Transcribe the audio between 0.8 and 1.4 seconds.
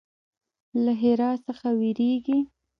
له ښرا